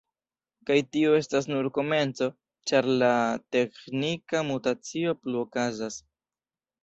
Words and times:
Kaj 0.67 0.75
tio 0.95 1.09
estas 1.23 1.47
nur 1.49 1.67
komenco, 1.75 2.29
ĉar 2.71 2.89
la 3.03 3.11
teĥnika 3.55 4.41
mutacio 4.49 5.13
plu 5.27 5.43
okazas. 5.45 5.99